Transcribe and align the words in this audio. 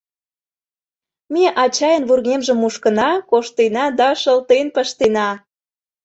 Ме 1.33 1.45
ачайын 1.63 2.03
вургемжым 2.09 2.57
мушкына, 2.61 3.09
коштена 3.29 3.85
да 3.99 4.09
шылтен 4.21 4.67
пыштена. 4.75 5.29